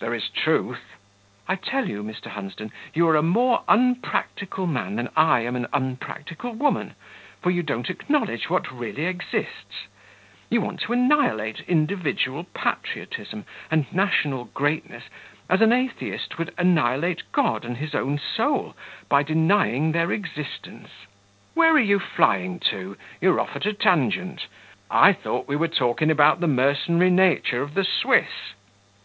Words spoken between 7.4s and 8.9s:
for you don't acknowledge what